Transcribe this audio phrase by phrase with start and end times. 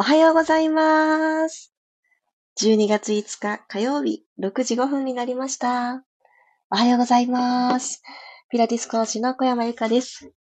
[0.00, 1.74] おはようございます。
[2.58, 6.02] 12月5日火曜日6時5分になりました。
[6.70, 8.02] おはようございます。
[8.48, 10.32] ピラティス講師の小山由かです。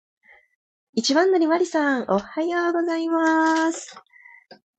[0.93, 3.97] 一番乗りまりさん、おはようございます。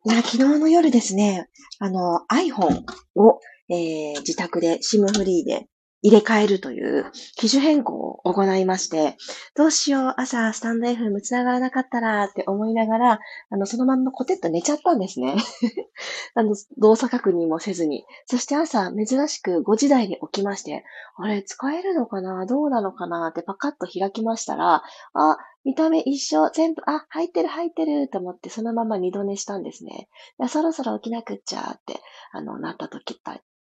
[0.06, 2.84] いや、昨日の夜ですね、あの、iPhone
[3.16, 3.38] を、
[3.68, 5.66] えー、自宅で SIM フリーで
[6.02, 9.16] 入れ替えるという機種変更を行いまして、
[9.54, 15.36] どうしよう、朝スタンド FM 繋がらなかったらって思いながら、あの、そのまんまコテッと寝ちゃったんですね。
[16.34, 18.04] あの、動作確認もせずに。
[18.26, 20.84] そして朝、珍しく5時台に起きまして、
[21.16, 22.46] あれ、使えるのかな？
[22.46, 24.82] どうなのかなってパカッと開きましたら、
[25.14, 30.08] あ、見た目一緒、全部、あ、入ってる入ってると思ってそのまま二度寝したんですね。
[30.48, 32.00] そろそろ起きなくっちゃって、
[32.32, 33.20] あの、なった時、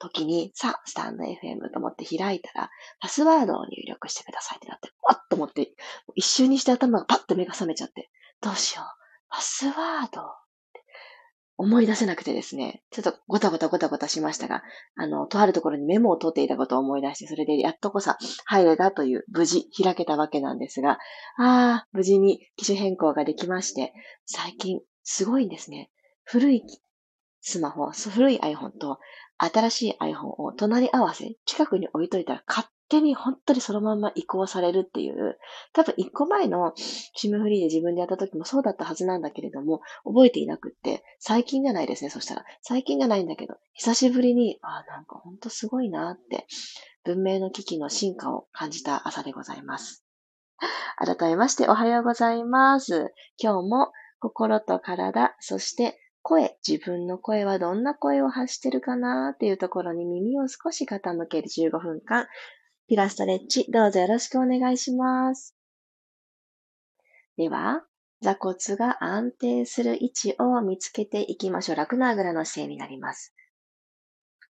[0.02, 2.70] 時に、さあ、スタンド FM と思って開いたら、
[3.00, 5.74] パスワードを入力してくださいってなって、わっと思って、
[6.16, 8.10] 一瞬にして頭がパッと目が覚めちゃって、
[8.42, 8.86] どうしよう、
[9.30, 10.22] パスワード
[11.62, 14.64] 思い出せなくてですね、ちょっとごたごたごたごたしましたが、
[14.96, 20.94] あの、とあるところにメモを取っていたことを思い出して、それでやっとこさ入れたという無事開けたわけなんですが、
[21.38, 23.94] ああ、無事に機種変更ができまして、
[24.26, 25.92] 最近すごいんですね。
[26.24, 26.64] 古い
[27.42, 29.00] スマホ、古い iPhone と
[29.46, 35.38] 新しい iPhone を隣り合わせ、近くに置いといたら勝手に本当にそのまま移行されるっていう、
[35.74, 36.74] 多分一個前の
[37.18, 42.44] SIM フリーで自分でやった時もそうだったはずなんだけれども、覚えていなくって、最近じゃないですね、そしたら。
[42.62, 46.46] 最近じゃないんだけど、久しぶりに、ああなんか本当すごいなって、
[47.04, 50.06] 文明の危機の進化を感じた朝でございます。
[50.98, 53.12] 改めましておはようございます。
[53.42, 62.28] 今日も心と体、そして声、自分の声はどんな声を発してるかなっていうところに耳を少し傾ける15分間、
[62.88, 65.56] ピラストレッチ、どうぞよろしくお願いします。
[67.38, 67.84] では、
[68.22, 71.76] 座骨が安定する位置を見つけていきましょう。
[71.76, 73.34] 楽なあぐらの姿勢になります。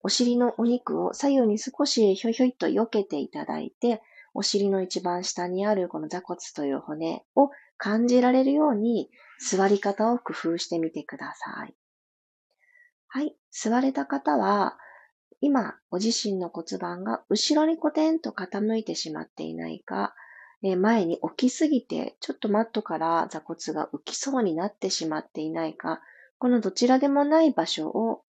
[0.03, 4.03] お尻のお肉を左右に少しひょいひょいと避けていただいて、
[4.35, 7.51] お尻の一番下にあるこの座骨という骨を
[7.83, 9.11] 感じられるように
[9.41, 11.75] 座り方を工夫してみてください。
[13.09, 13.35] はい。
[13.51, 14.79] 座れた方は、
[15.41, 20.15] 今、ご自身の骨盤が後ろにコテンと傾いてしまっていないか、
[20.63, 26.03] 前に起きすぎて、ちょっとマットから座骨が浮きそうになってしまっていないか、
[26.39, 28.25] このどちらでもない場所を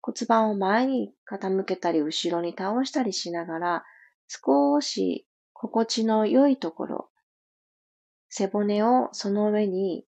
[0.00, 3.84] 骨盤を前に傾けたり後ろに倒したりしながら、
[4.28, 7.08] 少し心地の良いところ、
[8.34, 10.06] 背骨をその上に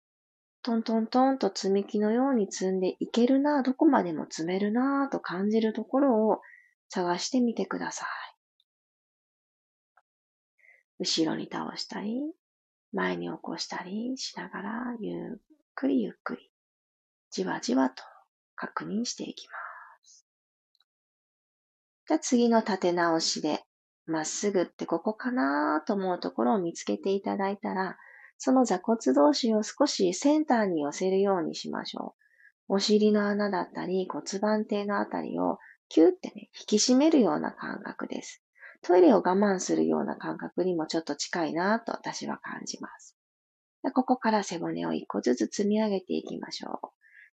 [0.62, 6.40] トントントンと積み木のように積んでいけるな、どこまでも積めるなと感じるところを
[6.88, 8.08] 探してみてください。
[10.98, 12.20] 後ろに倒したり、
[12.92, 15.36] 前に起こしたりしながら、ゆっ
[15.76, 16.50] くりゆっくり、
[17.30, 18.02] じわじわと
[18.56, 19.52] 確認していきま
[20.04, 20.26] す。
[22.08, 23.62] じゃあ次の立て直しで、
[24.06, 27.96] まっすぐってここかなと思うところを見つけていただいたら、
[28.38, 32.14] その座骨同士を少しセンターに寄せるようにしましょ
[32.68, 32.74] う。
[32.74, 38.42] お尻の穴だったり骨盤底のあたりをキューってね、引き締めるような感覚です。
[38.82, 43.16] トイレを我慢するような感覚にもちょっと近いなと私は感じます。
[43.94, 46.88] ここから背骨を一個ずつ積み上げていきましょう。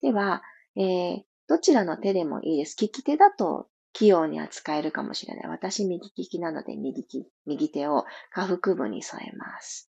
[0.03, 0.43] では、
[0.77, 2.77] えー、どちらの手でもいいです。
[2.81, 5.49] 利き手だと器用に扱えるかもしれない。
[5.49, 7.05] 私右利きなので右
[7.47, 9.90] 右手を下腹部に添えます。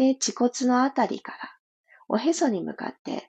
[0.00, 1.38] で、恥骨のあたりから、
[2.08, 3.28] おへそに向かって、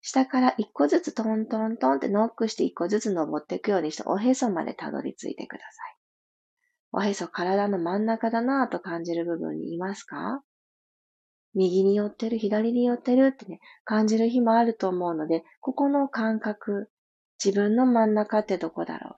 [0.00, 5.96] 下から一個ずつトントントンってノックして一個ずつ登っていくようにして、おへそまでたどり着いてください。
[6.92, 10.44] おへそ体の真ん中だなぁと感じる部分にいますか？
[11.54, 16.90] 右に寄ってる、左に寄ってるってね、感じる日もあると思うので、ここの感覚、
[17.44, 19.14] 自分の真ん中ってどこだろう？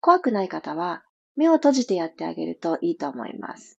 [0.00, 1.02] 怖くない方は、
[1.34, 3.77] 目を閉じてやってあげるといいと思います。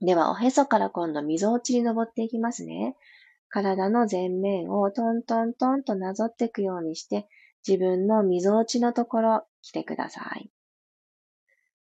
[0.00, 2.96] では、おへそから今度、溝落ちに登っていきますね。
[3.48, 7.28] 体の前面をトントントンとなぞっていくようにして、
[7.66, 10.50] 自分の溝落ちのところ来てください。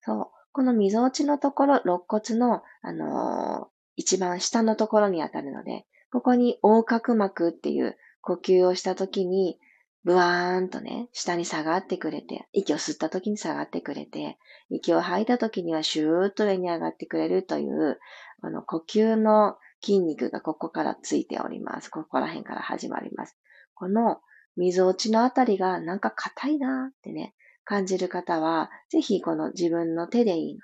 [0.01, 0.27] そう。
[0.51, 9.59] この溝落ちのところ、肋骨の、あのー、一番下のところに当たるので、ここに横隔膜っていう呼吸をしたときに、
[10.03, 14.37] ブワーンとね、下に下がってくれて、息を吸った時に下がってくれて、
[14.69, 17.99] 息を吐いた時にはシューッと上に上がってくれるという、
[18.41, 21.89] あの、呼吸の筋肉がここからついております。
[21.89, 23.37] ここら辺から始まります。
[23.75, 24.21] この
[24.57, 30.63] 水落ちのあたりがなんか硬いなーってね、感じる方は、ぜひこの自分の手でいいので、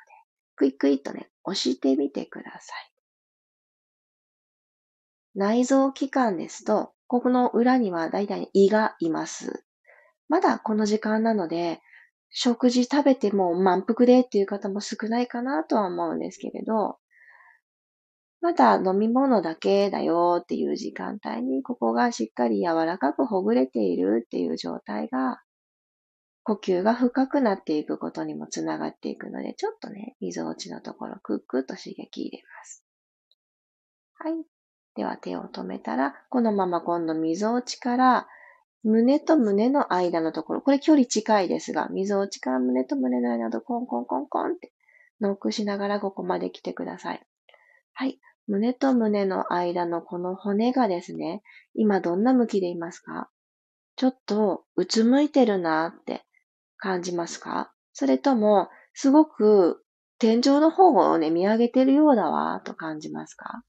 [0.55, 2.91] クイクイとね、押してみてください。
[5.35, 9.63] 内臓器官ですと、ここの裏にはだいたい胃がいます。
[10.29, 11.81] まだこの時間なので、
[12.29, 16.97] 食事食べても満腹でっていう方も少ないかなとは思うんですけれど、
[18.41, 25.41] まだ飲み物だけだよっていう時間帯に、ここがしっかり柔らかくほぐれているっていう状態が、
[26.43, 32.85] 呼吸が深くなっていくことにもつながっていくので、ちょっとね、溝落ちのところ、クックッと刺激入れます。
[34.19, 34.56] はい。
[34.97, 38.27] では手を止めたら、このまま今度溝落ちから
[38.83, 44.73] 胸と胸の間のところ、これ距離近いですが、溝落ちから胸と胸の間のところコンコンコンコンって
[45.21, 47.21] ノックしながらここまで来てください。
[47.93, 48.19] はい。
[48.47, 51.43] 胸と胸の間のこの骨がですね、
[51.75, 53.29] 今どんな向きでいますか？
[53.97, 56.23] ちょっとうつむいてるなって
[56.77, 57.73] 感じますか？
[57.93, 59.83] それとも、すごく
[60.17, 63.63] 天井の方をね、見上げてるようだわと感じますか？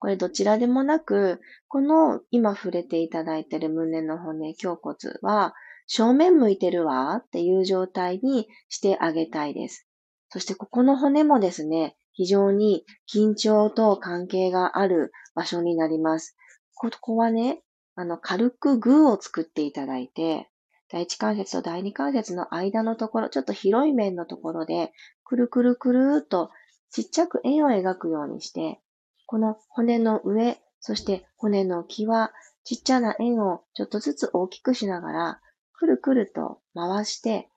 [0.00, 5.54] これどちらでもなく、この今触れていただいている胸の骨、胸骨は
[5.86, 9.86] 正面向いてるわっていう状態にしてあげたいです。
[10.30, 16.34] そしてここの骨もですね、非常に緊張と関係がある場所になります。
[16.74, 17.62] ここはね、
[17.94, 20.48] あの、軽くグーを作っていただいて、
[20.90, 24.92] 第一関節と第二関節の間のところ、ちょっと広い面のところで、
[25.24, 26.50] くるくるくるーっと
[26.90, 28.80] ちっちゃく円を描くようにして、
[29.30, 32.32] この骨の上、そして骨の際、
[32.64, 35.40] ちっちゃな円をちょっとずつ大きくしながら、
[35.72, 37.48] くるくると回して、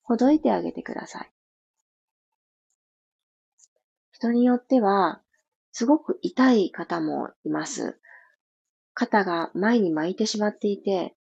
[0.00, 1.30] ほどいてあげてください。
[4.10, 5.20] 人によっては、
[5.70, 8.00] すごく痛い方もいます。
[8.94, 11.14] 肩が前に巻いてしまっていて、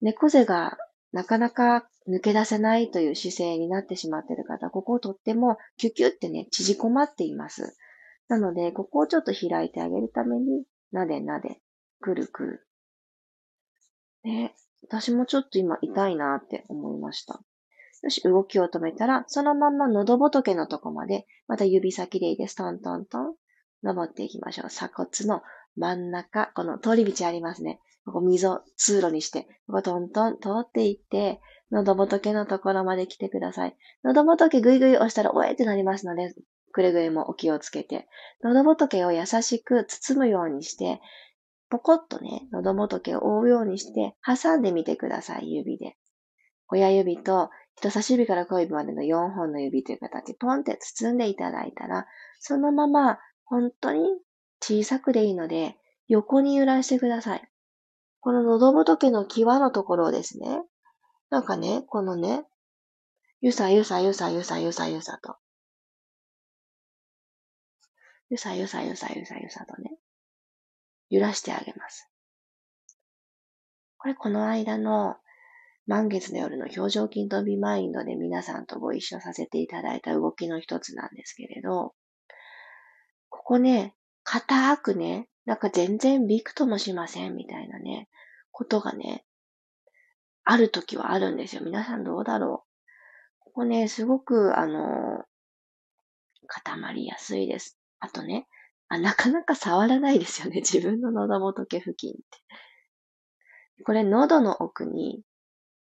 [0.00, 0.78] 猫背が
[1.12, 7.76] なかなか抜け出せないという姿勢になってしまっている方、ここをとってもキュキュってね、縮こまっています。
[8.30, 11.60] なので、ここをちょっと開いてあげるために、なでなで、
[12.00, 12.66] くるくる。
[14.22, 17.42] ね、私もちょっと今痛いなって思いました。
[18.02, 22.54] よし、動きを止めたら、そのまんま喉仏のとこまで、また指先でいいです。
[22.54, 23.34] トントントン。
[23.82, 24.68] 登っていきましょう。
[24.68, 25.42] 鎖骨の
[25.76, 27.80] 真ん中、この通り道ありますね。
[28.04, 31.40] ここ溝、通路にして、ここトントン通っていって、
[31.72, 33.76] 喉仏のところまで来てください。
[34.04, 36.32] 喉仏ぐいぐい押したら、おえってなりますので、
[36.72, 38.08] くれぐれもお気をつけて、
[38.42, 41.00] 喉仏を優しく包むようにして、
[41.68, 45.96] ポコッとね、喉仏を覆うようにして、挟んでみてください、指で。
[46.68, 52.06] 親指と人差し指から小指までの4本の指という形、ポンって包んでいただいたら、
[52.38, 54.00] そのまま本当に
[54.60, 55.76] 小さくでいいので、
[56.06, 57.48] 横に揺らしてください。
[58.20, 60.62] この喉仏の際のところをですね、
[61.30, 62.44] なんかね、このね、
[63.40, 65.36] ゆさゆさゆさゆさゆさゆさと。
[68.30, 69.90] ゆさゆさゆさゆさゆさとね、
[71.08, 72.08] 揺らしてあげます。
[73.98, 75.16] これこの間の
[75.88, 81.92] 満月の夜の表情筋とビマインドで皆さんとご一緒させていただいた動きの一つなんですけれど、
[83.30, 88.08] ここね、硬くね、なんか全然びくともしませんみたいなね、
[88.52, 89.24] ことがね、
[90.44, 91.62] ある時はあるんですよ。
[91.64, 95.24] 皆さんどうだろうここね、すごく、あの、
[96.46, 97.79] 固まりやすいです。
[98.00, 98.46] あとね、
[98.88, 100.56] あ、なかなか触らないですよね。
[100.66, 103.84] 自分の喉仏付近って。
[103.84, 105.22] これ喉の奥に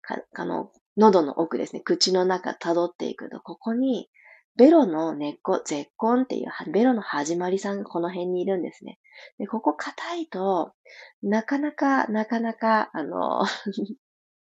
[0.02, 4.08] か、あの、喉の奥ですね、口の中辿っていくと、ここに、
[4.56, 8.98] ベロの根っこ、絶根っていう、ベロの始まりさんがこの辺にいるんですね。
[9.38, 10.74] で、ここ硬いと、
[11.22, 13.44] なかなか、なかなか、あの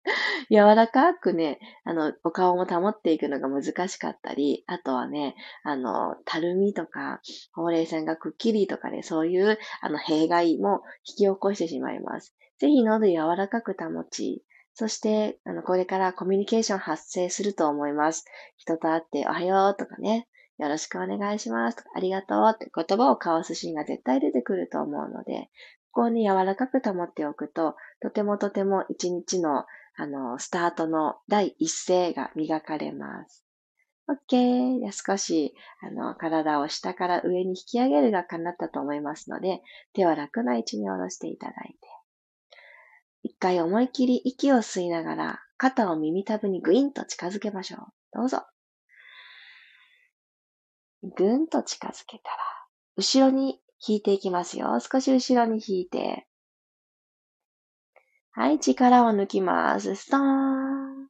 [0.50, 7.20] 柔らかくね、あの、お顔も保っていくのが難しかったり、あとはね、あの、たるみとか、
[7.52, 12.34] ほうれい線がくっきりとかね、そういう、あの、弊害も引き起こしてしまいます。
[12.58, 18.24] ぜひ喉柔らかく保ち、そして、あの、これからコミュニケーション発生すると思います。
[18.56, 25.50] 人と会って、おはようとかね、よろしくお願いしますとか、ありがとうって言葉を交わすシーンが絶対出てくると思うので、
[25.90, 29.64] ここをね、柔らかく保っておくと、とてもとても一日の、
[30.00, 33.44] あの、スタートの第一声が磨かれます。
[34.08, 34.80] OK。
[34.92, 39.60] 少し、あの、体を下から上に引き上げるが叶ったと思いますので、
[39.94, 41.78] 手は楽な位置に下ろしていただいて。
[43.24, 47.80] 一回思い切り息を吸いながら、肩を耳たぶにぐいんと近づけましょう。
[48.12, 48.44] どうぞ。
[51.02, 52.36] ぐんと近づけたら、
[52.96, 54.78] 後ろに引いていきますよ。
[54.78, 56.27] 少し後ろに引いて。
[58.38, 59.96] はい、力を抜きます。
[59.96, 61.08] ストーン。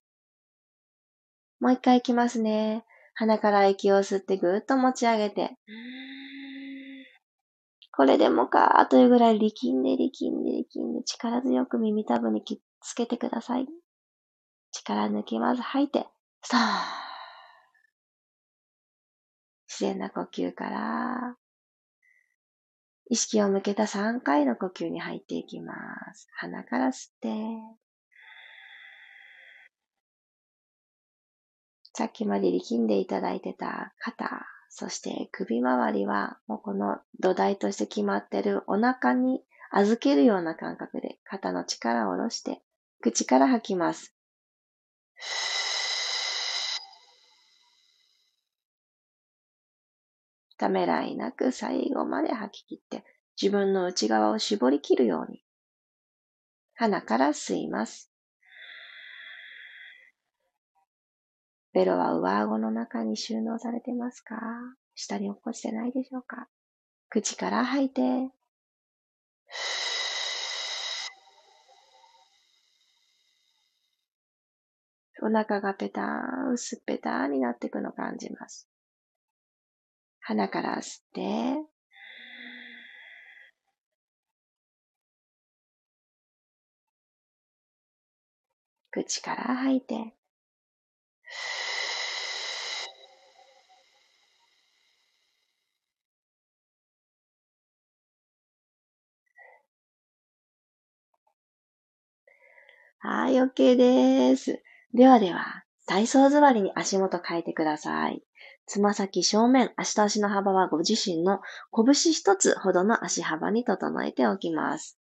[1.61, 2.87] もう一回いきますね。
[3.17, 5.51] 鼻から息を吸ってぐーっと持ち上げて。
[7.95, 13.67] これでもかーというぐらい力んで力んで力んで力強く耳たぶにきつけてください。
[14.73, 15.61] 力抜きます。
[15.61, 16.07] 吐いて、
[16.43, 16.61] ストー
[19.69, 21.37] 自然な呼吸から、
[23.11, 25.75] 意識を向けた3回の呼吸に入っていきま
[26.15, 26.29] す。
[26.37, 27.29] 鼻から吸って、
[31.95, 42.61] さっきまで力んでいただいてた肩、そして首周りは、もうこの土台として決まってるお腹に預けるような感覚で肩の力を下ろして、
[43.01, 44.15] 口から吐きます。
[50.59, 53.05] ためらいなく最後まで吐き切って
[53.41, 55.43] 自分の内側を絞り切るように
[56.75, 58.13] 鼻から吸います。
[61.73, 64.37] ベロは上顎の中に収納されてますか？
[64.95, 66.49] 下に落っこちてないでしょうか？
[67.09, 68.03] 口から吐いて、
[75.23, 78.69] お腹がペターン、薄っぺたーになっていくのを感じます。
[80.29, 81.57] 鼻から吸って、
[88.91, 90.15] 口から吐いて、
[102.99, 104.63] はい、OK です。
[104.93, 108.28] ではでは、体操座りに足元変えてください。
[108.69, 111.41] つま先正面、足と足の幅はご自身の
[111.75, 114.99] 拳一つほどの足幅に整えておきます。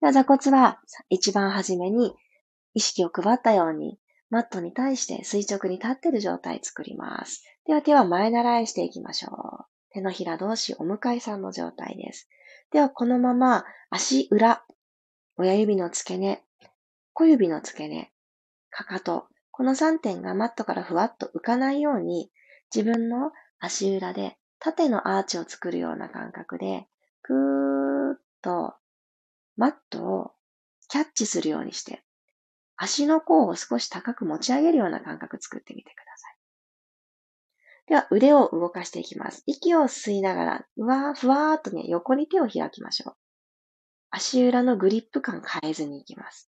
[0.00, 2.14] では座骨は一番初めに
[2.74, 3.98] 意識を配ったように
[4.28, 7.44] マットに対して垂直に立っている状態作ります。
[7.64, 9.64] では手は前習いしていきましょう。
[9.90, 12.28] 手のひら同士お向かいさんの状態です。
[12.72, 14.64] ではこのまま足裏、
[15.36, 16.42] 親指の付け根、
[17.12, 18.12] 小指の付け根、
[18.70, 22.30] かかと、この3点がマットからふわっと浮かないように、
[22.76, 26.86] 自分の足裏で縦のアーチを作るような感覚で、
[27.22, 28.74] ぐーっと
[29.56, 30.32] マットを
[30.90, 32.02] キャッチするようにして、
[32.76, 36.36] 足の甲を少し高く持ち上げるような感覚作ってみてください。
[37.88, 39.42] では、腕を動かしていきます。
[39.46, 43.16] 息を吸いながら、うわー、ふわーっとね、横に手を開きましょう。
[44.10, 46.50] 足裏のグリップ感変えずにいきます。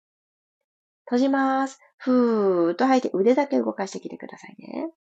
[1.05, 1.79] 閉じます。
[1.97, 4.91] ふーっと吐いて腕だけ動かしてきてくださいね。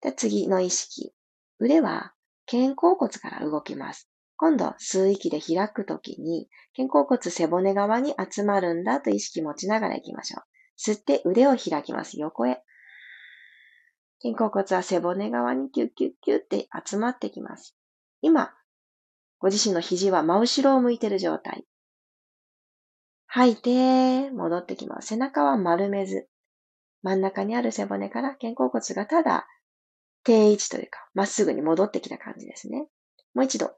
[0.00, 1.12] で、次の意識。
[1.58, 2.14] 腕は
[2.50, 4.08] 肩甲骨から動きます。
[4.36, 10.42] 今度、吸う息で開くときに、肩甲骨背骨側に集まるんだと意識持ちながら行きましょう。
[10.78, 12.20] 吸って腕を開きます。
[12.20, 12.62] 横へ。
[14.22, 17.76] 肩甲骨は背骨側にキュッキュッキュッって集まってきます。
[18.22, 18.52] 今、
[19.40, 21.64] ご自身の肘は真後ろを向いている状態。
[23.26, 25.08] 吐いて、戻ってきます。
[25.08, 26.28] 背中は丸めず、
[27.02, 29.46] 真ん中にある背骨から肩甲骨がただ
[30.28, 32.86] 定位置というか、まっすぐに戻ってきた感じですね。
[33.32, 33.72] もう一度、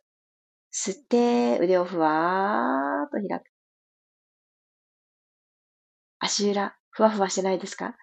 [0.75, 3.45] 吸って、腕をふわーっと開く。
[6.19, 7.95] 足裏、ふわふわしてないですか？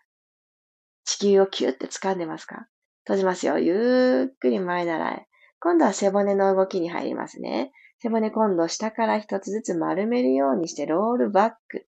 [1.04, 2.68] 地球をキューって掴んでますか？
[3.04, 3.60] 閉じますよ。
[3.60, 5.28] ゆっくり前習い。
[5.60, 7.74] 今度は背骨の動きに入りますね。
[8.02, 11.86] 背骨今度下から一つずつ丸めるようにしてロールバック。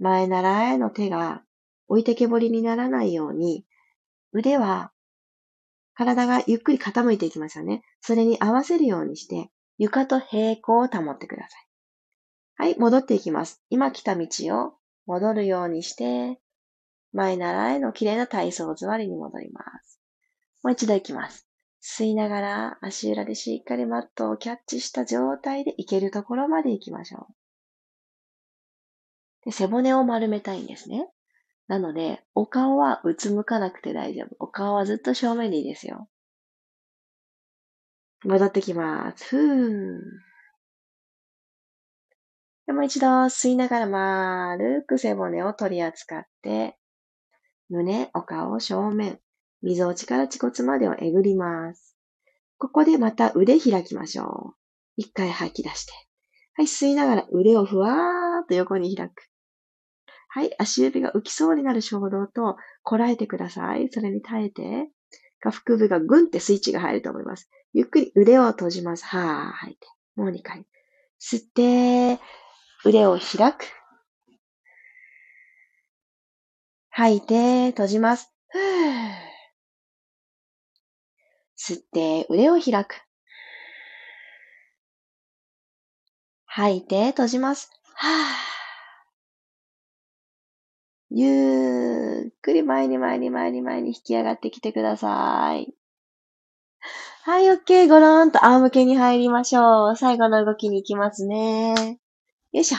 [0.00, 1.42] 前習えの手が
[1.86, 3.64] 置いてけぼりにならないように、
[4.32, 4.90] 腕は
[5.94, 7.82] 体がゆっくり傾いていきますよね。
[8.00, 12.64] それに合わせるようにして、床と平行を保ってください。
[12.64, 13.62] はい、戻っていきます。
[13.70, 14.74] 今来た道を
[15.06, 16.40] 戻るようにして、
[17.12, 20.00] 前習えの綺麗な体操座りに戻ります。
[20.62, 21.46] もう一度行きます。
[21.82, 27.34] 吸いながら足裏でしっかりマットをキャッチした状態で行けるところまで行きましょう。
[29.44, 31.08] で背骨を丸めたいんですね。
[31.68, 34.36] なので、お顔はうつむかなくて大丈夫。
[34.40, 36.08] お顔はずっと正面でいいですよ。
[38.24, 39.24] 戻ってきます。
[39.24, 40.00] ふー。
[42.66, 46.76] でも一度吸いながら丸く背骨を取り扱って、
[47.68, 49.18] 胸、お顔、正面、
[49.62, 51.96] みぞおちから恥骨までをえぐります。
[52.58, 54.54] ここでまた腕開きましょう。
[54.96, 55.92] 一回吐き出して。
[56.54, 59.31] はい、吸いながら腕をふわーっと横に開く。
[60.34, 63.90] はい、足指が浮きそうになる衝動とこらえてください。
[63.92, 64.88] それに耐えて、
[65.40, 67.50] 下腹部がぐんってスイッチが入ると思います。
[67.74, 69.04] ゆっくり腕を閉じます。
[69.04, 69.86] はー、吐いて。
[70.16, 70.64] もう2回。
[71.20, 72.18] 吸って、
[72.82, 73.66] 腕を開く。
[76.88, 78.32] 吐いて、閉じます。
[78.48, 79.12] ふー。
[81.58, 83.02] 吸って腕を開く。
[86.46, 87.70] 吐いて、閉じます。
[87.96, 88.61] はぁ。
[91.14, 95.74] ゆっくり前に前に前に前に引き上がってきてください。
[97.24, 97.86] はい、OK。
[97.86, 99.96] ごろーんと仰向けに入りましょう。
[99.96, 102.00] 最後の動きに行きますね。
[102.52, 102.78] よいしょ。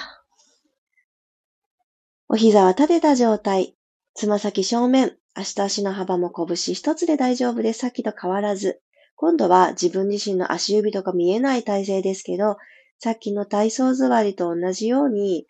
[2.27, 3.75] お膝は立てた状態。
[4.15, 5.15] つま先正面。
[5.35, 7.79] 足と足の幅も拳一つで大丈夫です。
[7.79, 8.81] さっきと変わらず。
[9.15, 12.57] 今度は自分自身の足指とか見えない体勢ですけど、
[12.97, 15.45] さっきの体操座りと同じように、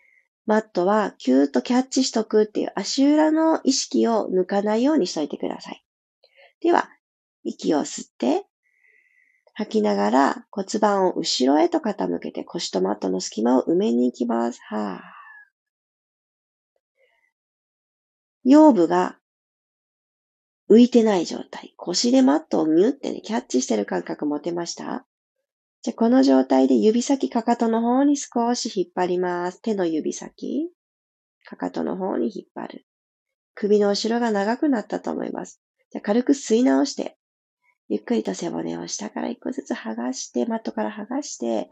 [0.45, 5.85] マットはキューッとキャッチしとくっていう足裏の意識を抜かないようにしといてください。
[6.61, 6.89] では、
[7.43, 8.45] 息を吸って、
[9.53, 14.59] 吐きながら骨盤を後ろへと傾けて腰とマットの隙間を埋めに行きます。
[14.63, 15.23] はぁ。
[18.43, 19.19] 腰部が
[20.69, 21.73] 浮いてない状態。
[21.77, 25.05] 腰でマットをミュってね、キャッチしてる感覚持てました？
[25.83, 29.61] じゃこの状態で指先かかとの方に少し引っ張ります。
[29.61, 30.69] 手の指先。
[31.45, 32.85] かかとの方に引っ張る。
[33.53, 35.61] 首の後ろが長くなったと思います。
[35.91, 37.17] じゃ軽く吸い直して、
[37.89, 41.69] ゆっくりと背骨を下から一個ずつ剥がして、マットから剥がして、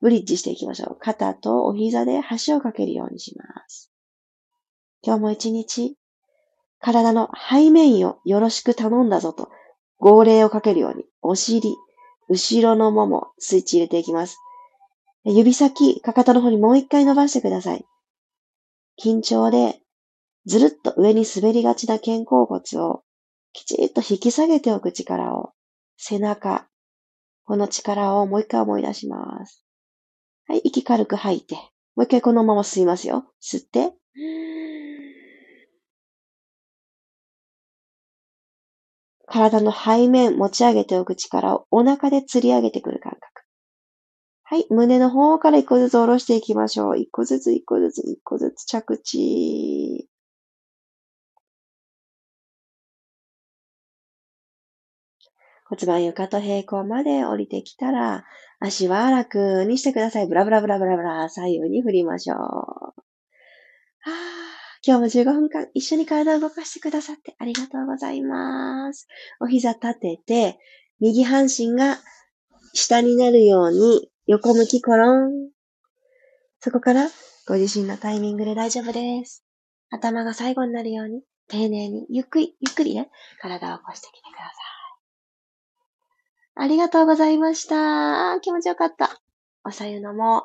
[0.00, 0.96] ブリッジしていきましょう。
[1.00, 3.90] 肩とお膝で橋をかけるようにします。
[5.02, 5.96] 今日も一日、
[6.78, 9.50] 体の背面をよろしく頼んだぞと、
[9.98, 11.74] 号令をかけるように、お尻、
[12.30, 14.38] 後ろのもも、スイッチ入れていきます。
[15.24, 17.84] 指先、かかとの方にもう一回伸ばしてください。
[19.02, 19.80] 緊張で、
[20.46, 23.02] ずるっと上に滑りがちな肩甲骨を
[23.52, 25.50] きちっと引き下げておく力を、
[25.96, 26.68] 背中、
[27.44, 29.64] この力をもう一回思い出します。
[30.46, 31.56] はい、息軽く吐いて、
[31.96, 33.24] もう一回このまま吸いますよ。
[33.42, 33.92] 吸って、
[39.30, 43.42] 体の背面持ち上げておく力をお腹で吊り上げてくる感覚。
[44.42, 44.66] はい。
[44.70, 46.98] 胸の方から一個ずつ下ろしていきましょう。
[46.98, 50.08] 一個ずつ一個ずつ一個ずつ着地。
[55.68, 58.24] 骨盤床と平行まで降りてきたら、
[58.58, 60.26] 足は楽にしてください。
[60.26, 62.38] ブラブラブラブラブラ、左右に振りましょう。
[62.38, 62.92] は
[64.06, 64.49] あ、
[64.82, 69.06] 今日も15分間一緒に体を動かしてくださってありがとうございます。
[69.40, 70.58] お膝立てて、
[71.00, 71.98] 右半身が
[72.72, 75.50] 下になるように横向きコロン。
[76.60, 77.08] そこから
[77.46, 79.44] ご自身のタイミングで大丈夫です。
[79.90, 84.50] 頭が最後になるように丁寧にゆっくり、ゆっくりね、体を起こしてきてくださ
[86.62, 86.64] い。
[86.64, 88.38] ありがとうございました。
[88.40, 89.20] 気持ちよかった。
[89.64, 90.44] おさゆ飲も。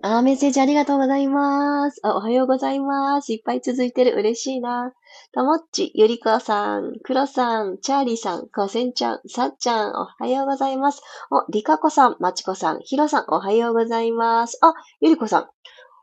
[0.00, 2.00] あ、メッセージありがとうございます。
[2.04, 3.32] あ、おはようございます。
[3.32, 4.12] いっぱい続いてる。
[4.16, 4.92] 嬉しいな。
[5.32, 11.02] ともっち、ゆりこさん、くろさん、チャーリーさん、こせんちゃん、さっちゃん、おはようございます。
[11.32, 14.58] お、りかこさん、まちこさん、ひろさん、おはようございます。
[14.62, 15.48] あ、ゆりこさん、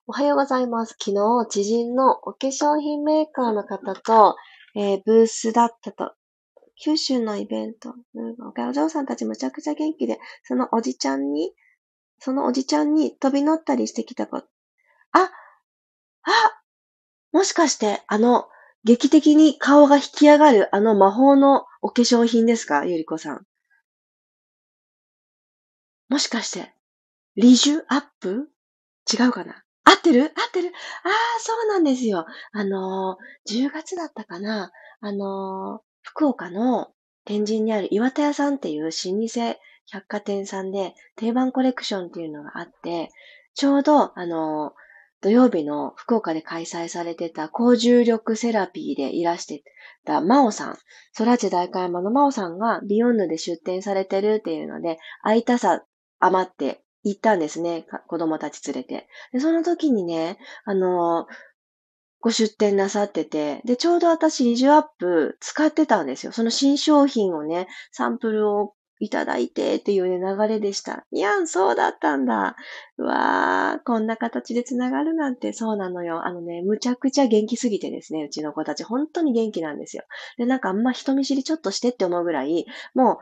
[0.08, 0.98] おはようございます。
[1.00, 4.36] 昨日、知人のお化粧品メーカーの方と、
[4.76, 6.12] えー、ブースだったと
[6.84, 7.94] 九州のイベント。
[8.70, 11.54] お嬢さんたちむちゃくちゃ元気で、そのおじちゃんに、
[12.20, 14.48] そのおじちゃんに飛び乗ったりしてきたこと。
[15.12, 15.30] あ
[16.24, 16.62] あ
[17.32, 18.48] もしかして、あの、
[18.84, 22.86] 劇的に顔が引き上がるあの魔法のお化粧品ですか？
[22.86, 23.46] ゆりこさん。
[26.08, 26.74] もしかして、
[27.36, 28.50] リジュアップ？
[29.12, 29.64] 違うかな？
[29.84, 30.24] 合ってる？
[30.24, 30.70] 合ってる？
[31.04, 32.26] ああ、そうなんですよ。
[32.54, 34.72] あのー、10月だったかな？
[35.02, 36.92] あのー、福岡の
[37.26, 39.60] 天神にある岩田屋さんっていう老舗
[39.92, 43.12] 百貨店さんで定番コレクションっていうのがあって、
[43.54, 44.74] ちょうど、あの、
[45.22, 49.64] 土曜日の福岡で開催されてた高重力セラピーでいらして
[50.06, 50.78] た真央さん、
[51.18, 55.84] 空知大会山の真央さんがビヨンヌで出展されてるっていうので、会いたさ
[56.20, 57.86] 余って行ったんですね。
[58.08, 59.08] 子供たち連れて。
[59.32, 61.28] で、その時にね、あの、
[62.20, 66.32] ご出店なさってて、で、ちょうど私、リジュアップ使ってたんですよ。
[66.32, 71.06] その新商品をね、サンプルをいただいてっていうね、流れでした。
[71.12, 72.56] いやん、そうだったんだ。
[72.98, 76.26] うわー、こんな形で繋がるなんて、そうなのよ。
[76.26, 80.04] あのね、むちゃくちゃ元気すぎてですね、うちの子たち、本当に元気なんですよ。
[80.38, 83.18] で、なんかあんま人見知りちょっとしてって思うぐらい、もう、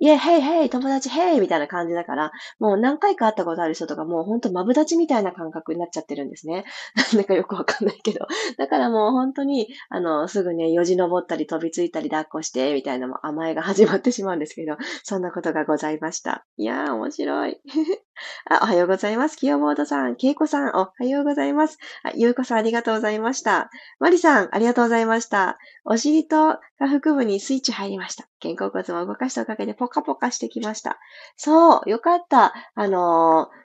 [0.00, 6.64] イェイ、ヘイ、ヘイ、友達、ヘイみたいな感じだから、もう何回か会ったことある人とかもうほんとマブダチみたいな感覚になっちゃってるんですね。
[7.12, 8.26] なんだかよくわかんないけど。
[8.58, 16.44] だからもう本当に、あの、すぐね、よじ登ったり飛びついたり抱っこして、みたいなも甘えが始まってしまうんですけど、そんなことがございました。
[16.56, 17.60] いやー、面白い。
[18.50, 19.36] あ、おはようございます。
[19.36, 21.78] キヨボードさん、ケイコさん、おはようございます。
[22.02, 23.70] あ、ゆうこさん、ありがとうございました。
[23.98, 25.58] マリさん、ありがとうございました。
[25.84, 28.28] お尻と下腹部にスイッチ入りました。
[28.40, 30.98] 肩甲骨も動かしたおかげでポカポカしてきました。
[31.36, 32.54] そう、よかった。
[32.74, 33.62] あのー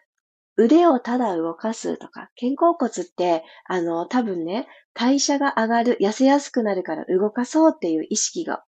[0.60, 8.64] 腕をただ動かすとか、肩甲骨って、あの、多分ね、代謝が上がる、痩せやすくなるから動かそうっていう意識が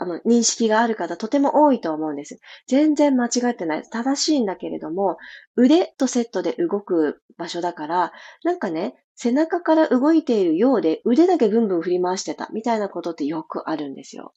[0.00, 2.38] あの、認識がある方とても多いと思うんです。
[2.66, 3.82] 全然間違ってない。
[3.82, 5.16] 正しいんだけれども、
[5.56, 8.12] 腕とセットで動く場所だから、
[8.44, 14.32] なんかね、背中から動いているようで腕だけブンブン振り回してたみたいなことってよくあるんですよ。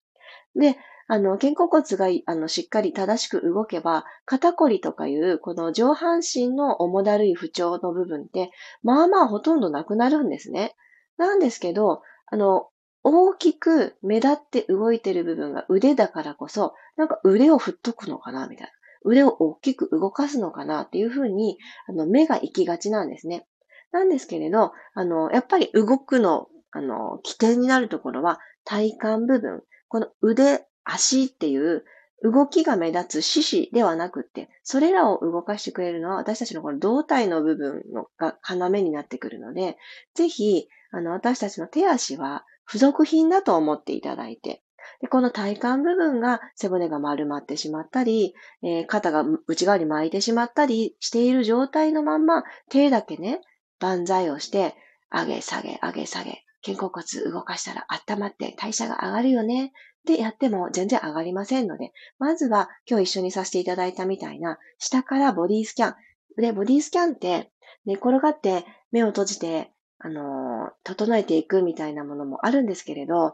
[0.55, 10.75] で、あの、肩甲骨が、あの、しっかり正しく動けば、肩こりとかいう、この上半身の重だるい不調の部分って、まあまあほとんどなくなるんですね。
[11.17, 12.69] なんですけど、あの、
[13.07, 18.73] 大きく目立って動いてる部分が腕だからこそ、なんか腕を振っとくのかなみたいな。
[19.03, 23.45] 腕を大きく動かすのかなっていうふうに、あの、目が行きがちなんですね。
[23.91, 29.61] なんですけれど、あの、やっぱり動くの、あの、起点になるところは体幹部分。
[29.87, 31.85] この腕、足っていう
[32.23, 39.77] 動きが目立つ四肢ではなくって、それらを動かしてくれるのは私たちのこの胴体の部分のが要になってくるので、
[40.15, 44.61] ぜひ、あの、私たちの手足は付属品だと思っていただいて、
[45.01, 53.41] でこの体幹部分が背骨が丸まってしまったり、えー、肩が内側に巻いてしまったりしている状態のまんま、手だけね、
[53.79, 54.75] 万歳をして、
[55.11, 59.71] 上げ下げ上げ下げ、肩甲骨動かしたら温まって代謝が上がるよね。
[60.05, 65.95] でやっても全然上がりませんので、まずは今日一緒にさせていただいたみたいな、下からボディスキャン。
[66.37, 67.51] で、ボディスキャンって
[67.85, 69.71] 寝転がって目を閉じて
[70.05, 73.33] あの、整えていくみたいなものもあるんですけれど、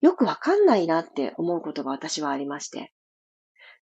[0.00, 2.92] よくわかんないなって思うことが私はありまして。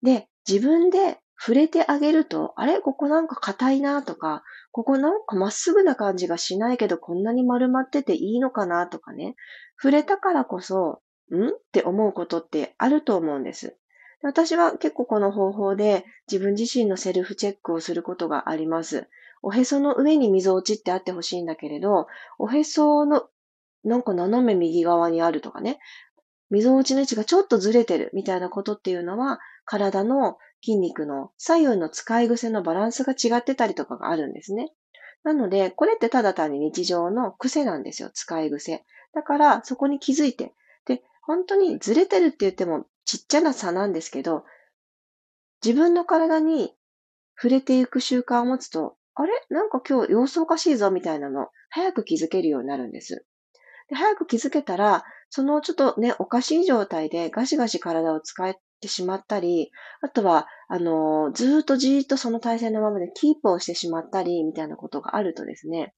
[0.03, 2.81] で、自分で触れてあげると、あれ？
[2.81, 4.43] ここなんか硬いなとか、
[4.73, 9.37] ここなんかまっすぐな感じがしないけど、こんなに丸まってていいのかなとかね。
[9.77, 11.49] 触れたからこそ、ん？
[11.49, 13.77] って思うことってあると思うんです。
[14.23, 19.09] 私は結構この方法で自分自身のセルフチェックをすることがあります。
[19.43, 22.07] おへその上に溝落ちってあってほしいんだけれど、
[22.39, 23.29] おへその
[23.85, 25.79] なんか斜め右側にあるとかね、
[26.51, 34.73] 溝落ちの位置がちょっとずれてるみたいなことっていうのは、体の筋肉の左右の使い癖のバランスが違ってたりとかがあるんですね。
[35.25, 38.85] なので、これってただ単に日常の癖なんですよ、使い癖。
[39.15, 40.55] だから、そこに気づいて。
[40.87, 44.45] で、本当にずれてるって言ってもちっちゃな差なんですけど、
[45.65, 46.75] 自分の体に
[47.37, 49.33] 触れていく習慣を持つと、あれ？
[49.51, 53.27] なんか今日様子おかしいぞみたいなの、早く気づけるようになるんです。
[53.89, 65.95] で早く気づけたら、そのちょっとね、おかしい状態でガシガシ体を使ってしまったり、あとは、あの、ずっとじーっとその体勢のままでキープをしてしまったり、みたいなことがあるとですね、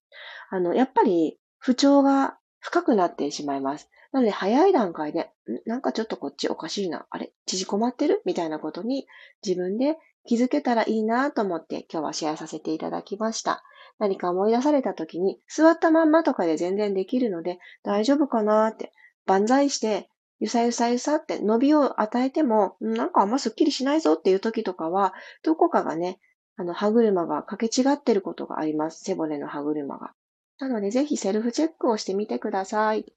[0.50, 3.90] あの、やっぱり不調が深くなってしまいます。
[4.12, 5.30] なので、早い段階で、
[5.66, 7.32] なんかちょっとこっちおかしいな、あれ？
[7.46, 8.22] 縮こまってる？
[8.24, 9.06] みたいなことに
[9.44, 13.62] 自分で気づけたらいいなと思って今日はシェアさせていただきました。
[13.98, 18.92] 何か思い出された時に座ったまんまとかで全然できるので大丈夫かなって、
[19.26, 20.08] 万歳して、
[20.40, 26.18] ゆさゆさゆさって伸びを与えても、なんかあんますっきりしないぞっていう時とかは、どこかがね、
[26.56, 29.04] あの、歯車がかけ違ってることがあります。
[29.04, 30.12] 背骨の歯車が。
[30.58, 33.12] なので、ぜひセルフチェックをしてみてください。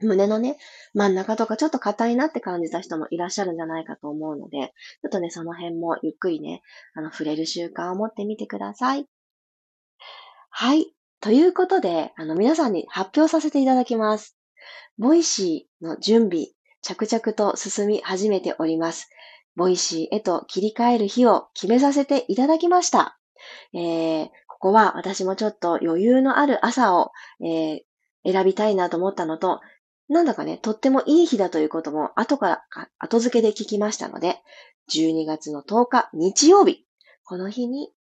[0.00, 0.58] 胸のね、
[0.94, 6.62] 真ん中とかちょっと硬いなって感じた人もいらっしゃるんじゃないかと思うので、ちょっとね、その辺もゆっくりね、
[6.94, 9.06] あの、触れる習慣を持ってみてください。
[10.50, 10.94] はい。
[11.20, 14.36] ということで、あの、皆さんに発表させていただきます。
[14.98, 16.48] Voicy の準備、
[16.82, 19.10] 着々と進み始めております。
[19.56, 23.18] Voicy へと切り替える日を決めさせていただきました。
[23.74, 29.60] えー、ここは私もちょっと余裕のある朝を、えー、選びたいなと思ったのと、
[30.10, 32.64] なんだかね、とってもいい日だということも後から、
[32.98, 34.40] 後付けで聞きましたので、
[34.92, 36.84] 12月の10日日曜日、
[37.22, 37.92] この日に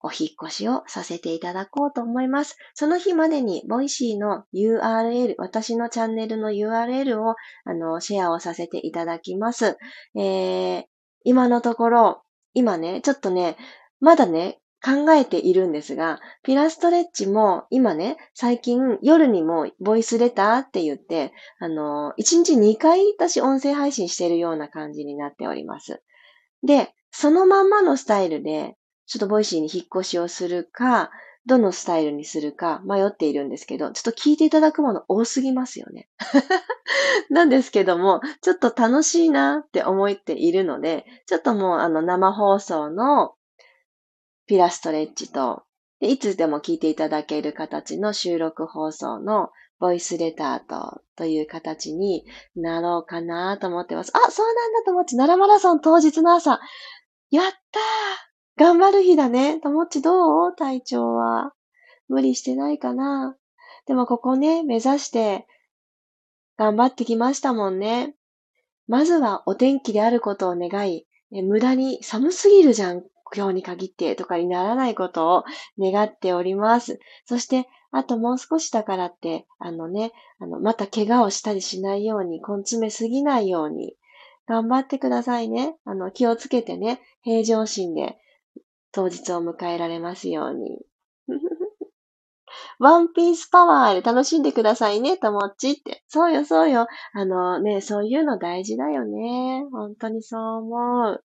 [0.00, 2.58] お引越しをさせていただこうと思います。
[2.74, 9.78] その日までに、 Voicy の URL、私のチャンネルの URL を、あの、シェアをさせていただきます。
[10.16, 10.84] えー、
[11.22, 13.56] 今のところ、今ね、ちょっとね、
[14.00, 26.02] まだね、考えているんですが、ピラストレッチも今ね、最近夜にもボイスレターって言って、あの、1日2回私音声配信しているような感じになっております。
[26.62, 31.10] で、そのまんまのスタイルで、ちょっと Voicy に引っ越しをするか、
[31.46, 36.08] どのスタイルにするか迷っているんですけど、ちょっと聞いていただくもの多すぎますよね。
[37.30, 43.32] なんですけども、ちょっと楽しいなって思っているので、ちょっともうあの生放送の
[44.46, 45.64] ピラストレッチと、
[46.00, 54.12] いつでも聞いていただける形の収録放送のボイスレターと、という形になろうかなと思ってます。
[54.14, 56.60] あ、そうなんだと思って、奈良マラソン当日の朝。
[57.30, 59.60] やったー頑張る日だね。
[59.60, 60.54] ともっちどう？
[60.54, 61.52] 体調は。
[62.08, 63.36] 無理してないかな
[63.86, 65.46] でもここね、目指して
[66.56, 68.14] 頑張ってきましたもんね。
[68.86, 73.02] まずはお天気であることを願い、無駄に寒すぎるじゃん、
[73.34, 75.44] 今日に限ってとかにならないことを
[75.78, 76.98] 願っております。
[77.26, 83.96] そして、あともう少しだからって、あのね、あの、また怪我をしたりしないように、根詰めすぎないように、
[84.46, 85.76] 頑張ってくださいね。
[85.84, 88.18] あの、気をつけてね、平常心で
[88.92, 90.80] 当日を迎えられますように。
[92.78, 96.02] ワンピースパワーで楽しんでくださいね、ともっちって。
[96.08, 96.86] そうよ、そうよ。
[97.12, 99.64] あのね、そういうの大事だよね。
[99.70, 101.24] 本当にそう思う。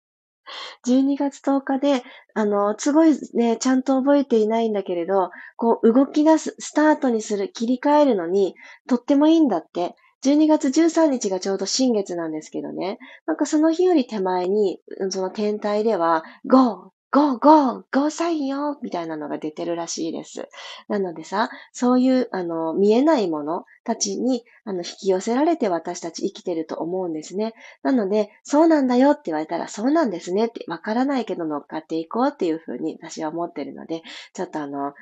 [0.85, 8.55] 12月10日で、あの、すごいね、ちゃんと覚えていないんだけれど、こう、動き出す、スタートにする、切り替えるのに、
[8.87, 9.95] とってもいいんだって。
[10.21, 12.99] 12月13日がちょうど新月なんですけどね。
[13.25, 16.91] なんかその日より手前に、その天体では、GO!
[17.11, 20.47] ゴーゴーゴーサインよみたいなのが出てるらしいです。
[20.87, 27.55] なのでさ、そういう、あの、見えないものたちに、あの、引き寄せられて私たち生きてると思うんですね。
[27.81, 34.93] なので、そうなんだよって言われたら、そうなんですねって、わからないけど乗っかっていこうっていうふうに私は思ってるので、ちょっとあの、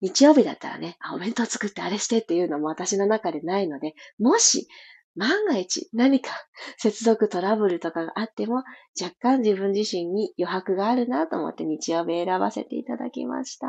[0.00, 4.68] 日曜日だったらね、あ、お弁当作ってあれしてっていうのも私の中でないので、もし、
[5.16, 6.30] 万が一何か
[6.78, 8.64] 接続トラブルとかがあっても
[9.00, 13.68] 若干自分自身に余白があるなと思って日曜日選ばせていただきました。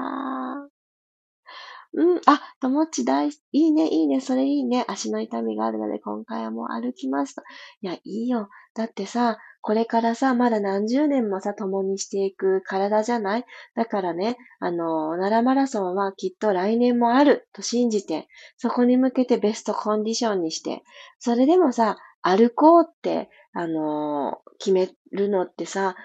[1.95, 4.83] うん、あ、ともっち大、いいね、いいね、それいいね。
[4.87, 7.43] 足の痛みがあるので今回はもう歩きますと。
[7.81, 8.49] いや、いいよ。
[8.73, 13.45] だってさ、これからさ、まだ何十年もさ、共にしていく体じゃない？
[13.75, 20.83] だからね、あの、奈良マラソンはきっと来年もあると信じて、そこに向けてベストコンディションにして、
[21.17, 25.95] それでもさ、歩こうって、あの、決めるのってさ、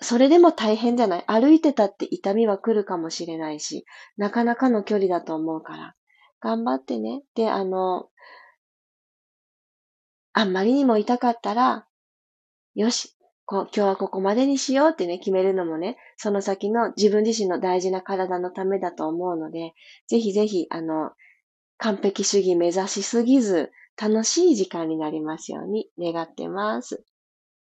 [0.00, 1.24] それでも大変じゃない？
[1.26, 3.84] 歩いてたって痛みは来るかもしれないし、
[4.16, 5.94] なかなかの距離だと思うから。
[6.40, 7.22] 頑張ってね。
[7.34, 8.08] で、あの、
[10.32, 11.87] あんまりにも痛かったら、
[12.78, 13.12] よし、
[13.44, 19.74] こ今日はここまでにしようってね、決めるのもね、その先の自分自身の大事な体のためだと思うので、
[20.06, 21.10] ぜひぜひ、あの、
[21.78, 27.04] 完璧主義目指しすぎず、楽しい時間になりますように願ってます。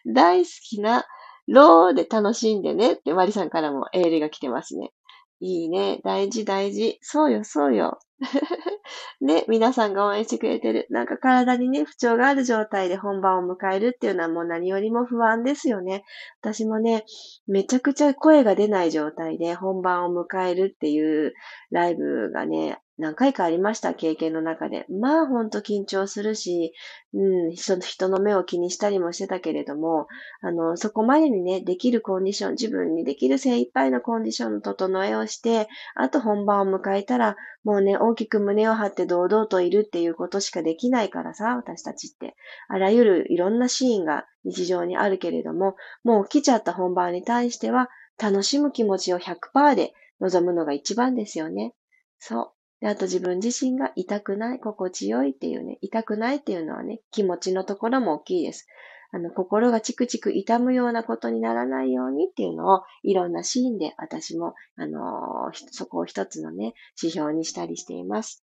[0.06, 1.06] 大好きな
[1.48, 4.92] ローで楽しんでねってマリさんからもエールが来てますね。
[5.40, 6.02] いいね。
[6.04, 7.00] 大事大事。
[7.02, 8.00] そうよ、そうよ。
[9.21, 10.88] で、 皆さんが応援してくれてる。
[10.89, 16.04] なんか体にね、不調がある状態で本番を迎えるっていうのはもう何よりも不安ですよね。
[16.41, 17.06] 私もね、
[17.47, 21.34] めちゃくちゃ声が出ない状態で本番を迎えるっていう
[21.71, 24.88] ライブがね、何回かありました、経験の中で。
[24.90, 26.74] まあ、ほんと緊張するし、
[27.14, 30.08] うん、人の目を気にしたりもしてたけれども、
[30.42, 42.36] あの、そこまでにね、できるコンディション、自分にできる精一杯のコンディションの整えをして、あと本番を迎えたら、もうね、大きく胸を張って堂々といるっていうことしかできないからさ、私たちって。
[42.68, 51.76] あらゆるいろんなシーンが日常にあるけれども、もう来ちゃった本番に対しては、楽しむ気持ちを100%で臨むのが一番ですよね。
[52.18, 52.57] そう。
[52.80, 58.68] で、あと自分自身が痛くない、心地よいっていうね、痛くないっていうのはね、気持ちのところも大きいです。
[59.12, 68.44] あの、心がチクチク痛むようなことにならないようにっていうのを、いろんなシーンで私も、あのー、そこを一つのね、指標にしたりしています。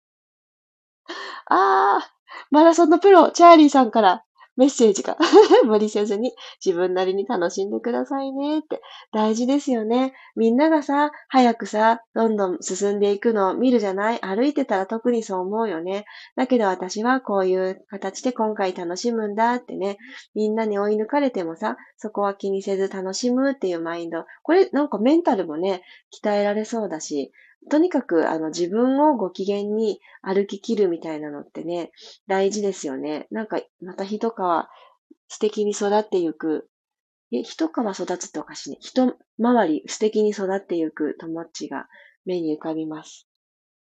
[1.47, 2.09] あー、
[2.51, 4.25] マラソンのプロ、チャーリーさんから
[4.59, 5.17] メッセージが
[5.65, 8.81] 無理せずに自分なりに楽しんでくださいねって
[9.13, 10.13] 大事ですよね。
[10.35, 14.19] みんながさ、早くさ、どんどん進んでいくのを見るじゃない？
[14.19, 16.05] 歩いてたら特にそう思うよね。
[16.35, 19.97] だけど私はこういう形で今回楽しむんだってね。
[20.35, 24.25] みんなに追い抜かれてもさ、そこは気にせず楽しむっていうマインド。
[24.43, 25.83] これなんかメンタルもね、
[26.21, 27.31] 鍛えられそうだし、
[27.69, 31.91] とにかく、あの、自分をご機嫌に歩き切るみたいなのってね、
[32.27, 33.27] 大事ですよね。
[33.31, 34.33] なんか、また一皮
[35.27, 36.69] 素敵に育ってゆく。
[37.31, 38.77] え、一皮育つっておかしいね。
[38.81, 41.87] 一回り素敵に育ってゆく友達が
[42.25, 43.27] 目に浮かびます。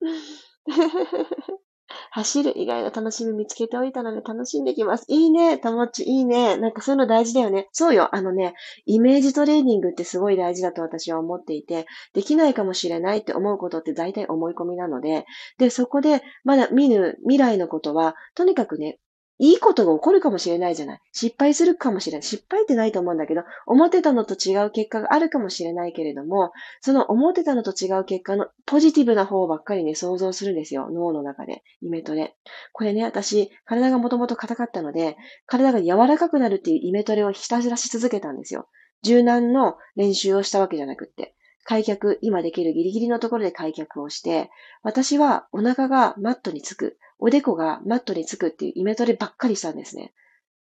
[2.10, 5.04] 走る以外の楽しみ見つけておいたので楽しんできます。
[5.08, 6.56] いいね、ともっち、いいね。
[6.56, 7.68] なんかそういうの大事だよね。
[7.72, 8.14] そうよ。
[8.14, 8.54] あのね、
[8.86, 15.24] イメージトレーニングってすごい大事だと私は思っていて、できないかもしれないって思うことって大体思い込みなので、
[15.58, 18.98] で、そこでまだ見ぬ未来のことは、とにかくね、
[19.42, 21.00] いいことが起こるかもしれないじゃない。
[21.12, 22.22] 失敗するかもしれない。
[22.22, 30.90] 失敗ってないと思うんだけど、思ってたのと違う結果があるかもしれないけれども、その思ってたのと違う結果のポジティブな方ばっかりね、想像するんですよ。
[30.90, 31.62] 脳の中で。
[31.80, 32.36] イメトレ。
[32.74, 38.68] これね、私、体がもともと硬かったので、体が柔らかくなるっていうイメトレをひたすらし続けたんですよ。
[39.02, 41.34] 柔軟の練習をしたわけじゃなくって。
[41.64, 44.50] 開脚、今できるギリギリのところで開脚をして、
[44.82, 46.98] 私はお腹がマットにつく。
[47.18, 50.12] おでこがマットにつくっていうイメトレばっかりしたんですね。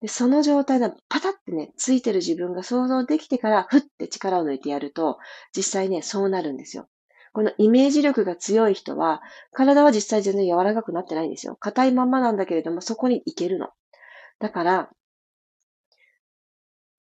[0.01, 5.19] で、その状態がパタってね、ついてる自分が想像できてから、ふって力を抜いてやると、
[5.55, 6.89] 実際ね、そうなるんですよ。
[7.33, 9.23] このイメージ力が強い人は、
[9.53, 11.57] 体は実際全然柔らかくなってないんですよ。
[11.61, 13.69] 硬いまんまなんだけれども、そこに行けるの。
[14.41, 14.91] だから、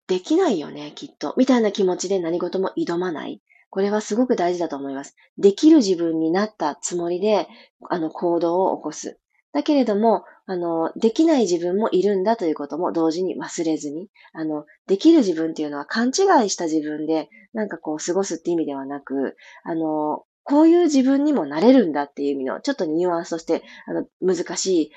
[0.07, 1.33] できないよね、きっと。
[1.37, 3.41] みたいな気持ちで何事も挑まない。
[3.73, 5.15] これはすごく大事だと思います。
[5.39, 7.47] できる自分になったつもりで、
[7.89, 9.17] あの、行動を起こす。
[9.51, 24.91] だけれども、あの、できない自分もいるんだということも同時に忘れずに、あの、できる自分っていうのは勘違いした自分で、なんかこう、過ごすって意味ではなく、あの、こういう自分にもなれるんだっていう意味の、ちょっとニュアンスとして、あの、難し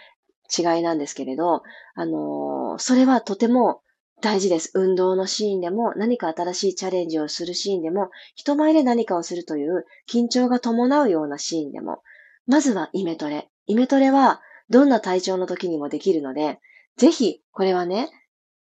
[0.58, 1.62] い違いなんですけれど、
[1.94, 3.80] あの、それはとても
[4.20, 4.70] 大事です。
[4.74, 12.02] 運動のシーンでも、何か新しいチャレンジをするシーンでも、人前で何かをするという緊張が伴うようなシーンでも、
[12.46, 13.48] まずはイメトレ。
[13.66, 16.60] イメトレはどんな体調の時にもできるので、
[16.96, 18.10] ぜひ、これはね、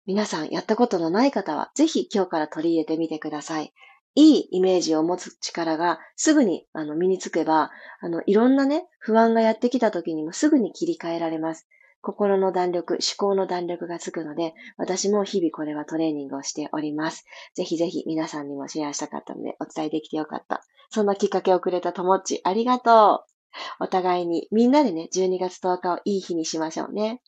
[0.06, 3.72] 皆さんやったことのない方は、ぜひ今日から取り入れてみてください。
[4.14, 7.70] いいイメージを持つ力がすぐにあの身につけば、
[8.00, 11.68] あの、いろんなね、不安がやってきた時にもすぐに切り替えられます。
[12.00, 17.24] 心の弾力、思考の弾力がつくので、私も日々これはトレーニングをしております。
[17.54, 20.62] ぜひぜひ皆さんにもシェアしたかったので、お伝えできてよかった。
[20.90, 23.24] そんなきっかけをくれたともっち、ありがと
[23.80, 23.84] う。
[23.84, 27.20] お互いにみんなでね、12月10日をいい日にしましょうね。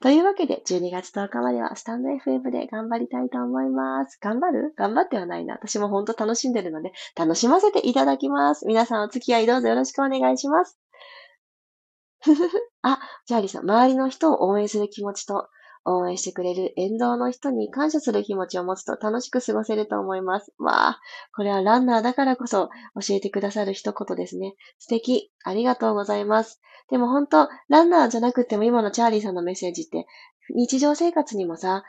[0.00, 4.18] というわけで、12月10日まではスタンド FM で頑張りたいと思います。
[4.20, 4.74] 頑張る？
[4.76, 5.54] 頑張ってはないな。
[5.54, 8.66] 私も本当楽しんでるので、楽しませていただきます。
[8.66, 10.78] 皆さんお付き合いどうぞよろしくお願いします。
[12.22, 15.48] ふふあ、ジャーリーさん、周りの人を応援する気持ちと、
[15.84, 20.52] 応援してくれる沿道の人に感謝する気持ちを持つと楽しく過ごせると思います。
[20.58, 21.00] わあ、
[21.34, 22.68] これはランナーだからこそ
[23.00, 24.56] 教えてくださる一言ですね。
[24.78, 25.32] 素敵。
[25.42, 26.60] ありがとうございます。
[26.90, 30.06] でも本当、ランナーじゃなくても今のチャーリーさんのメッセージって
[30.54, 31.82] 日常生活にもさ、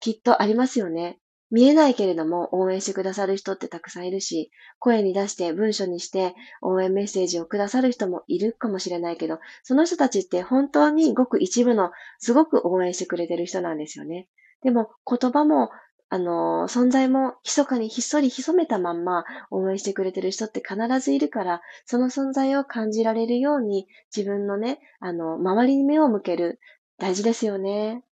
[0.00, 1.18] きっとありますよね。
[1.52, 14.28] 見えないけれども応援してくださる人ってたくさんいるし、声に出して文章にして応援メッセージをくださる人もいるかもしれないけど、その人たちって本当にごく一部のすごく応援してくれてる人なんですよね。
[14.62, 15.70] でも言葉も
[16.14, 26.60] あの、存在も密かにひっそり潜めたまんま応援してくれてる人って必ずいるから、その存在を感じられるように自分のね、あの、周りに目を向ける。
[26.98, 28.04] 大事ですよね。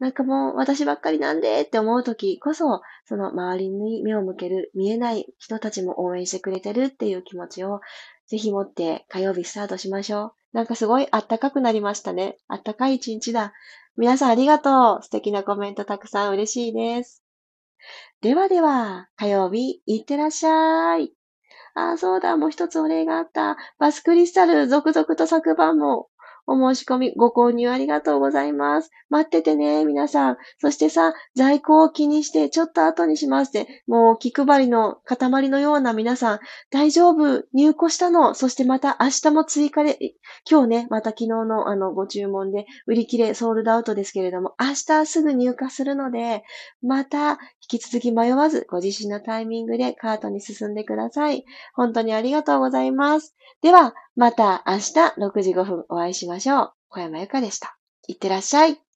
[0.00, 7.80] なんかもう私ばっかりなんでって思うときこそ、その周りに目を向ける、見えない人たちも応援してくれてるっていう気持ちを
[8.26, 10.32] ぜひ持って火曜日スタートしましょう。
[10.52, 12.38] なんかすごいあったかくなりましたね。
[12.48, 13.52] あったかい一日だ。
[13.96, 15.02] 皆さんありがとう。
[15.02, 17.22] 素敵なコメントたくさん嬉しいです。
[18.20, 21.12] ではでは、火曜日、いってらっしゃい。
[21.74, 23.56] あ、そうだ、もう一つお礼があった。
[23.78, 26.09] バスクリスタル、続々と昨晩も
[26.52, 28.90] お申し込み、ご購入ありがとうございます。
[29.08, 30.36] 待っててね、皆さん。
[30.58, 36.38] そしてさ、在庫を気にして、ちょっと後にしますって、もう気配りの塊のような皆さん、
[36.70, 38.34] 大丈夫、入庫したの？
[38.34, 39.96] そしてまた明日も追加で、
[40.50, 46.42] 今日ね、また昨日のあの、ご注文で、売り切れ、ソールドアウトですけれども、明日すぐ入荷するので、
[46.82, 47.38] また、
[47.72, 51.44] 引き続き迷わず、ご自身のタイミングでカートに進んでください。
[51.74, 53.36] 本当にありがとうございます。
[53.62, 54.80] では、また明日
[55.18, 56.72] 6時5分お会いしましょう。
[56.88, 57.76] 小山由かでした。
[58.08, 58.89] いってらっしゃい。